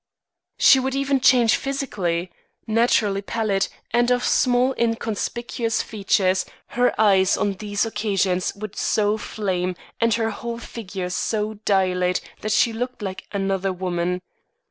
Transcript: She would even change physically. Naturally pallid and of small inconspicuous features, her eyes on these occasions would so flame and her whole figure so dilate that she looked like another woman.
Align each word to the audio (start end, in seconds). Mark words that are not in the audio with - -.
She 0.57 0.79
would 0.79 0.95
even 0.95 1.19
change 1.21 1.55
physically. 1.55 2.31
Naturally 2.65 3.21
pallid 3.21 3.67
and 3.91 4.09
of 4.09 4.23
small 4.23 4.73
inconspicuous 4.73 5.83
features, 5.83 6.43
her 6.69 6.99
eyes 6.99 7.37
on 7.37 7.53
these 7.53 7.85
occasions 7.85 8.51
would 8.55 8.75
so 8.75 9.15
flame 9.19 9.75
and 9.99 10.11
her 10.15 10.31
whole 10.31 10.57
figure 10.57 11.11
so 11.11 11.59
dilate 11.65 12.19
that 12.39 12.51
she 12.51 12.73
looked 12.73 13.03
like 13.03 13.27
another 13.31 13.71
woman. 13.71 14.23